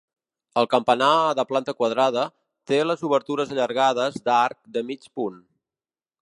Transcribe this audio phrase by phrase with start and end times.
[0.59, 2.23] El campanar, de planta quadrada,
[2.71, 5.39] té les obertures allargades d'arc de mig punt.